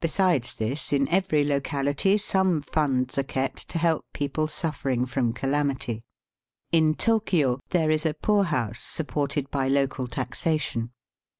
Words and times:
Besides 0.00 0.54
this, 0.54 0.92
in 0.92 1.08
every 1.08 1.42
locality, 1.42 2.16
some 2.16 2.60
funds 2.60 3.18
are 3.18 3.24
kept 3.24 3.66
to 3.70 3.78
help 3.78 4.06
people 4.12 4.46
suffering 4.46 5.04
from 5.04 5.32
calamity. 5.32 6.04
In 6.70 6.94
Tokio 6.94 7.58
there 7.70 7.90
is 7.90 8.06
a 8.06 8.14
poor 8.14 8.44
house 8.44 8.78
supported 8.78 9.50
by 9.50 9.66
local 9.66 10.06
taxation. 10.06 10.92